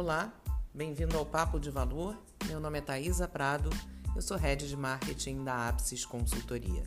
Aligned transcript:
Olá, 0.00 0.32
bem-vindo 0.72 1.18
ao 1.18 1.26
Papo 1.26 1.58
de 1.58 1.70
Valor. 1.70 2.16
Meu 2.46 2.60
nome 2.60 2.78
é 2.78 2.80
Thaisa 2.80 3.26
Prado, 3.26 3.68
eu 4.14 4.22
sou 4.22 4.36
Head 4.36 4.68
de 4.68 4.76
Marketing 4.76 5.42
da 5.42 5.68
Apsis 5.68 6.04
Consultoria. 6.04 6.84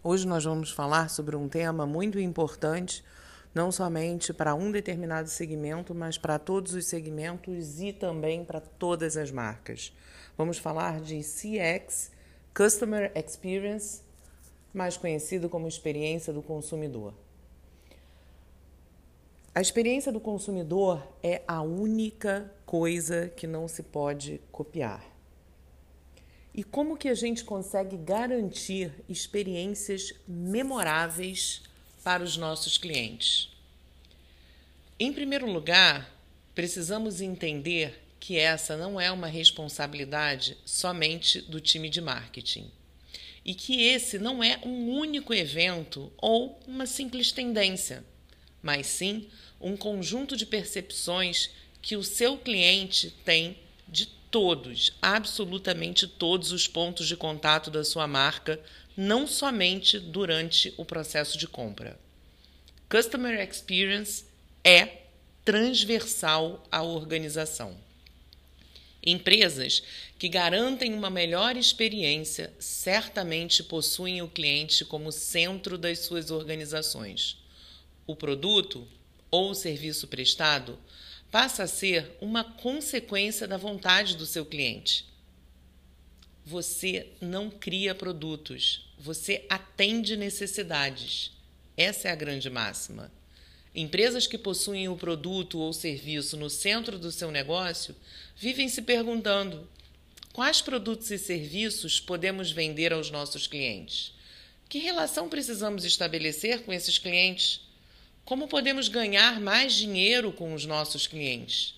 Hoje 0.00 0.28
nós 0.28 0.44
vamos 0.44 0.70
falar 0.70 1.10
sobre 1.10 1.34
um 1.34 1.48
tema 1.48 1.84
muito 1.84 2.20
importante, 2.20 3.04
não 3.52 3.72
somente 3.72 4.32
para 4.32 4.54
um 4.54 4.70
determinado 4.70 5.28
segmento, 5.28 5.92
mas 5.92 6.16
para 6.16 6.38
todos 6.38 6.72
os 6.72 6.86
segmentos 6.86 7.80
e 7.80 7.92
também 7.92 8.44
para 8.44 8.60
todas 8.60 9.16
as 9.16 9.32
marcas. 9.32 9.92
Vamos 10.38 10.56
falar 10.56 11.00
de 11.00 11.18
CX, 11.18 12.12
Customer 12.56 13.10
Experience, 13.16 14.02
mais 14.72 14.96
conhecido 14.96 15.48
como 15.48 15.66
experiência 15.66 16.32
do 16.32 16.42
consumidor. 16.42 17.12
A 19.60 19.62
experiência 19.62 20.10
do 20.10 20.18
consumidor 20.18 21.06
é 21.22 21.42
a 21.46 21.60
única 21.60 22.50
coisa 22.64 23.28
que 23.28 23.46
não 23.46 23.68
se 23.68 23.82
pode 23.82 24.40
copiar. 24.50 25.04
E 26.54 26.64
como 26.64 26.96
que 26.96 27.10
a 27.10 27.14
gente 27.14 27.44
consegue 27.44 27.94
garantir 27.98 28.90
experiências 29.06 30.14
memoráveis 30.26 31.62
para 32.02 32.24
os 32.24 32.38
nossos 32.38 32.78
clientes? 32.78 33.54
Em 34.98 35.12
primeiro 35.12 35.44
lugar, 35.44 36.10
precisamos 36.54 37.20
entender 37.20 38.02
que 38.18 38.38
essa 38.38 38.78
não 38.78 38.98
é 38.98 39.12
uma 39.12 39.26
responsabilidade 39.26 40.56
somente 40.64 41.38
do 41.38 41.60
time 41.60 41.90
de 41.90 42.00
marketing 42.00 42.70
e 43.44 43.54
que 43.54 43.82
esse 43.82 44.18
não 44.18 44.42
é 44.42 44.58
um 44.64 44.88
único 44.88 45.34
evento 45.34 46.10
ou 46.16 46.58
uma 46.66 46.86
simples 46.86 47.30
tendência 47.30 48.02
mas 48.62 48.86
sim 48.86 49.28
um 49.60 49.76
conjunto 49.76 50.36
de 50.36 50.46
percepções 50.46 51.50
que 51.82 51.96
o 51.96 52.04
seu 52.04 52.36
cliente 52.36 53.14
tem 53.24 53.56
de 53.88 54.06
todos, 54.30 54.92
absolutamente 55.02 56.06
todos 56.06 56.52
os 56.52 56.66
pontos 56.66 57.08
de 57.08 57.16
contato 57.16 57.70
da 57.70 57.84
sua 57.84 58.06
marca, 58.06 58.60
não 58.96 59.26
somente 59.26 59.98
durante 59.98 60.72
o 60.76 60.84
processo 60.84 61.36
de 61.36 61.46
compra. 61.46 61.98
Customer 62.88 63.40
Experience 63.40 64.24
é 64.64 64.98
transversal 65.44 66.64
à 66.70 66.82
organização. 66.82 67.76
Empresas 69.02 69.82
que 70.18 70.28
garantem 70.28 70.92
uma 70.92 71.08
melhor 71.08 71.56
experiência 71.56 72.52
certamente 72.58 73.62
possuem 73.62 74.20
o 74.20 74.28
cliente 74.28 74.84
como 74.84 75.10
centro 75.10 75.78
das 75.78 76.00
suas 76.00 76.30
organizações 76.30 77.39
o 78.10 78.16
produto 78.16 78.86
ou 79.30 79.50
o 79.50 79.54
serviço 79.54 80.08
prestado 80.08 80.78
passa 81.30 81.62
a 81.62 81.68
ser 81.68 82.16
uma 82.20 82.42
consequência 82.42 83.46
da 83.46 83.56
vontade 83.56 84.16
do 84.16 84.26
seu 84.26 84.44
cliente. 84.44 85.06
Você 86.44 87.06
não 87.20 87.48
cria 87.48 87.94
produtos, 87.94 88.90
você 88.98 89.44
atende 89.48 90.16
necessidades. 90.16 91.30
Essa 91.76 92.08
é 92.08 92.10
a 92.10 92.16
grande 92.16 92.50
máxima. 92.50 93.10
Empresas 93.72 94.26
que 94.26 94.36
possuem 94.36 94.88
o 94.88 94.96
produto 94.96 95.60
ou 95.60 95.72
serviço 95.72 96.36
no 96.36 96.50
centro 96.50 96.98
do 96.98 97.12
seu 97.12 97.30
negócio 97.30 97.94
vivem 98.36 98.68
se 98.68 98.82
perguntando: 98.82 99.68
quais 100.32 100.60
produtos 100.60 101.10
e 101.12 101.18
serviços 101.18 102.00
podemos 102.00 102.50
vender 102.50 102.92
aos 102.92 103.10
nossos 103.10 103.46
clientes? 103.46 104.12
Que 104.68 104.78
relação 104.78 105.28
precisamos 105.28 105.84
estabelecer 105.84 106.62
com 106.62 106.72
esses 106.72 106.98
clientes? 106.98 107.60
Como 108.30 108.46
podemos 108.46 108.86
ganhar 108.86 109.40
mais 109.40 109.74
dinheiro 109.74 110.30
com 110.30 110.54
os 110.54 110.64
nossos 110.64 111.04
clientes? 111.04 111.74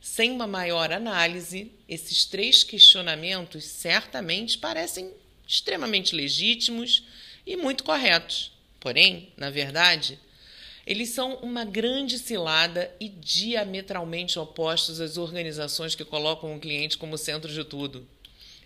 Sem 0.00 0.30
uma 0.30 0.46
maior 0.46 0.92
análise, 0.92 1.72
esses 1.88 2.24
três 2.24 2.62
questionamentos 2.62 3.64
certamente 3.64 4.56
parecem 4.56 5.10
extremamente 5.44 6.14
legítimos 6.14 7.02
e 7.44 7.56
muito 7.56 7.82
corretos. 7.82 8.52
Porém, 8.78 9.32
na 9.36 9.50
verdade, 9.50 10.16
eles 10.86 11.08
são 11.08 11.34
uma 11.38 11.64
grande 11.64 12.20
cilada 12.20 12.94
e 13.00 13.08
diametralmente 13.08 14.38
opostos 14.38 15.00
às 15.00 15.16
organizações 15.16 15.96
que 15.96 16.04
colocam 16.04 16.54
o 16.54 16.60
cliente 16.60 16.96
como 16.96 17.18
centro 17.18 17.52
de 17.52 17.64
tudo. 17.64 18.06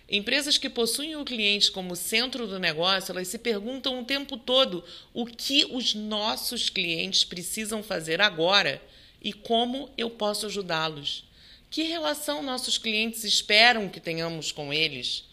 Empresas 0.07 0.57
que 0.57 0.69
possuem 0.69 1.15
o 1.15 1.25
cliente 1.25 1.71
como 1.71 1.95
centro 1.95 2.45
do 2.45 2.59
negócio, 2.59 3.11
elas 3.11 3.27
se 3.27 3.39
perguntam 3.39 3.99
o 3.99 4.05
tempo 4.05 4.37
todo 4.37 4.83
o 5.13 5.25
que 5.25 5.65
os 5.65 5.95
nossos 5.95 6.69
clientes 6.69 7.23
precisam 7.23 7.81
fazer 7.81 8.21
agora 8.21 8.81
e 9.19 9.33
como 9.33 9.89
eu 9.97 10.09
posso 10.11 10.45
ajudá-los. 10.45 11.25
Que 11.71 11.81
relação 11.83 12.43
nossos 12.43 12.77
clientes 12.77 13.23
esperam 13.23 13.89
que 13.89 13.99
tenhamos 13.99 14.51
com 14.51 14.71
eles? 14.71 15.25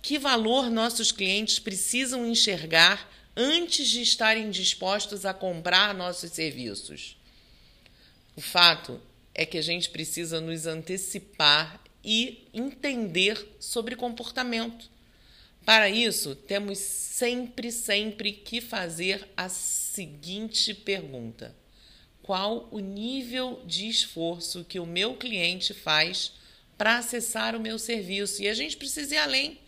Que 0.00 0.18
valor 0.18 0.70
nossos 0.70 1.12
clientes 1.12 1.58
precisam 1.58 2.26
enxergar 2.26 3.12
antes 3.36 3.88
de 3.88 4.00
estarem 4.00 4.50
dispostos 4.50 5.26
a 5.26 5.34
comprar 5.34 5.92
nossos 5.92 6.32
serviços? 6.32 7.14
O 8.34 8.40
fato 8.40 8.98
é 9.34 9.44
que 9.44 9.58
a 9.58 9.62
gente 9.62 9.90
precisa 9.90 10.40
nos 10.40 10.66
antecipar 10.66 11.78
e 12.04 12.48
entender 12.52 13.56
sobre 13.58 13.96
comportamento. 13.96 14.90
Para 15.64 15.90
isso, 15.90 16.34
temos 16.34 16.78
sempre, 16.78 17.70
sempre 17.70 18.32
que 18.32 18.60
fazer 18.60 19.28
a 19.36 19.48
seguinte 19.48 20.72
pergunta: 20.72 21.54
qual 22.22 22.68
o 22.70 22.78
nível 22.78 23.62
de 23.66 23.88
esforço 23.88 24.64
que 24.64 24.78
o 24.78 24.86
meu 24.86 25.14
cliente 25.14 25.74
faz 25.74 26.32
para 26.76 26.98
acessar 26.98 27.54
o 27.54 27.60
meu 27.60 27.78
serviço? 27.78 28.42
E 28.42 28.48
a 28.48 28.54
gente 28.54 28.76
precisa 28.76 29.14
ir 29.14 29.18
além. 29.18 29.58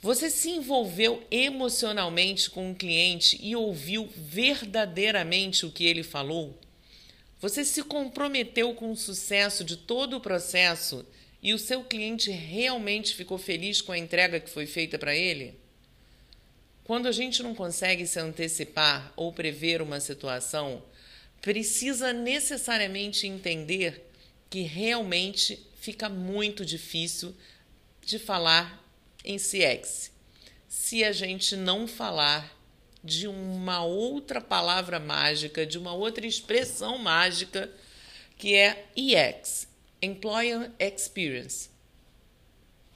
Você 0.00 0.30
se 0.30 0.50
envolveu 0.50 1.26
emocionalmente 1.30 2.48
com 2.48 2.70
o 2.70 2.74
cliente 2.74 3.38
e 3.42 3.56
ouviu 3.56 4.08
verdadeiramente 4.16 5.66
o 5.66 5.72
que 5.72 5.84
ele 5.84 6.04
falou? 6.04 6.58
Você 7.40 7.64
se 7.64 7.84
comprometeu 7.84 8.74
com 8.74 8.90
o 8.90 8.96
sucesso 8.96 9.62
de 9.62 9.76
todo 9.76 10.16
o 10.16 10.20
processo 10.20 11.06
e 11.40 11.54
o 11.54 11.58
seu 11.58 11.84
cliente 11.84 12.30
realmente 12.30 13.14
ficou 13.14 13.38
feliz 13.38 13.80
com 13.80 13.92
a 13.92 13.98
entrega 13.98 14.40
que 14.40 14.50
foi 14.50 14.66
feita 14.66 14.98
para 14.98 15.14
ele? 15.14 15.54
Quando 16.82 17.06
a 17.06 17.12
gente 17.12 17.42
não 17.42 17.54
consegue 17.54 18.06
se 18.06 18.18
antecipar 18.18 19.12
ou 19.14 19.32
prever 19.32 19.80
uma 19.80 20.00
situação, 20.00 20.82
precisa 21.40 22.12
necessariamente 22.12 23.26
entender 23.26 24.10
que 24.50 24.62
realmente 24.62 25.64
fica 25.80 26.08
muito 26.08 26.64
difícil 26.64 27.32
de 28.04 28.18
falar 28.18 28.82
em 29.24 29.36
CX. 29.36 30.10
Se 30.66 31.04
a 31.04 31.12
gente 31.12 31.54
não 31.54 31.86
falar 31.86 32.57
de 33.08 33.26
uma 33.26 33.82
outra 33.82 34.40
palavra 34.40 35.00
mágica, 35.00 35.66
de 35.66 35.78
uma 35.78 35.92
outra 35.92 36.26
expressão 36.26 36.98
mágica, 36.98 37.72
que 38.36 38.54
é 38.54 38.86
EX 38.94 39.66
Employer 40.00 40.70
Experience. 40.78 41.70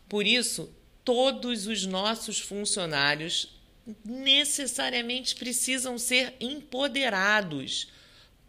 Por 0.09 0.27
isso, 0.27 0.73
todos 1.05 1.67
os 1.67 1.87
nossos 1.87 2.39
funcionários 2.39 3.61
necessariamente 4.05 5.35
precisam 5.35 5.99
ser 5.99 6.35
empoderados 6.39 7.89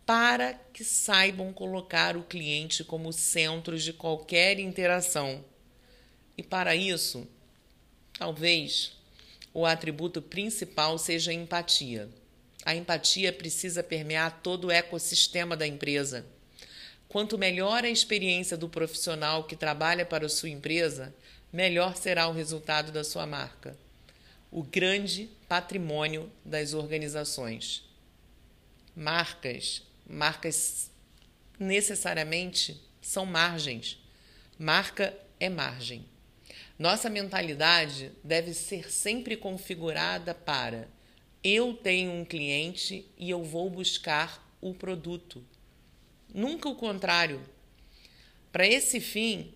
para 0.06 0.53
que 0.74 0.84
saibam 0.84 1.53
colocar 1.53 2.18
o 2.18 2.24
cliente 2.24 2.84
como 2.84 3.13
centro 3.13 3.80
de 3.80 3.94
qualquer 3.94 4.59
interação. 4.59 5.44
E 6.38 6.44
para 6.44 6.75
isso, 6.75 7.27
talvez 8.18 8.98
o 9.54 9.66
atributo 9.66 10.22
principal 10.22 10.98
seja 10.98 11.32
a 11.32 11.34
empatia. 11.34 12.10
A 12.66 12.74
empatia 12.74 13.32
precisa 13.32 13.84
permear 13.84 14.40
todo 14.42 14.68
o 14.68 14.72
ecossistema 14.72 15.56
da 15.56 15.68
empresa. 15.68 16.26
Quanto 17.08 17.38
melhor 17.38 17.84
a 17.84 17.90
experiência 17.90 18.58
do 18.58 18.68
profissional 18.68 19.44
que 19.44 19.56
trabalha 19.56 20.06
para 20.06 20.26
a 20.26 20.30
sua 20.30 20.50
empresa, 20.50 21.14
melhor 21.52 21.96
será 21.96 22.28
o 22.28 22.34
resultado 22.34 22.92
da 22.92 23.04
sua 23.04 23.28
marca. 23.28 23.78
O 24.50 24.64
grande 24.64 25.30
patrimônio 25.48 26.32
das 26.44 26.74
organizações. 26.74 27.84
Marcas, 28.96 29.84
marcas 30.08 30.90
necessariamente 31.60 32.82
são 33.02 33.26
margens. 33.26 34.00
Marca 34.58 35.16
é 35.40 35.50
margem. 35.50 36.06
Nossa 36.83 37.09
mentalidade 37.09 38.12
deve 38.21 38.53
ser 38.53 38.91
sempre 38.91 39.38
configurada 39.38 40.35
para 40.35 40.89
eu 41.41 41.74
tenho 41.74 42.12
um 42.12 42.25
cliente 42.25 43.09
e 43.18 43.30
eu 43.30 43.41
vou 43.41 43.69
buscar 43.69 44.53
o 44.59 44.74
produto 44.74 45.41
nunca 46.33 46.68
o 46.68 46.75
contrário. 46.75 47.41
Para 48.51 48.68
esse 48.68 49.00
fim, 49.00 49.53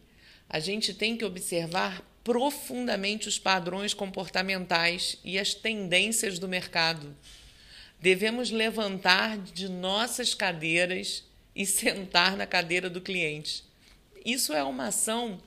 a 0.47 0.61
gente 0.61 0.93
tem 0.93 1.17
que 1.17 1.25
observar 1.25 2.01
profundamente 2.23 3.27
os 3.27 3.37
padrões 3.37 3.93
comportamentais 3.93 5.17
e 5.21 5.37
as 5.37 5.53
tendências 5.53 6.39
do 6.39 6.47
mercado. 6.47 7.13
devemos 7.99 8.51
levantar 8.51 9.37
de 9.37 9.67
nossas 9.67 10.33
cadeiras 10.33 11.25
e 11.53 11.65
sentar 11.65 12.37
na 12.37 12.47
cadeira 12.47 12.89
do 12.89 13.01
cliente. 13.01 13.65
Isso 14.23 14.53
é 14.53 14.63
uma 14.63 14.87
ação 14.87 15.41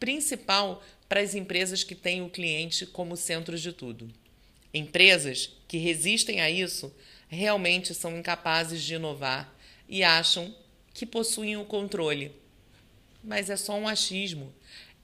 principal 0.00 0.82
para 1.10 1.22
as 1.22 1.34
empresas 1.34 1.82
que 1.82 1.96
têm 1.96 2.22
o 2.22 2.30
cliente 2.30 2.86
como 2.86 3.16
centro 3.16 3.58
de 3.58 3.72
tudo. 3.72 4.08
Empresas 4.72 5.50
que 5.66 5.76
resistem 5.76 6.40
a 6.40 6.48
isso 6.48 6.94
realmente 7.26 7.92
são 7.92 8.16
incapazes 8.16 8.80
de 8.80 8.94
inovar 8.94 9.52
e 9.88 10.04
acham 10.04 10.54
que 10.94 11.04
possuem 11.04 11.56
o 11.56 11.64
controle. 11.64 12.30
Mas 13.24 13.50
é 13.50 13.56
só 13.56 13.76
um 13.76 13.88
achismo. 13.88 14.54